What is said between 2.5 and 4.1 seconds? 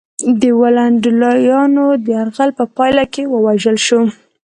په پایله کې ووژل شو.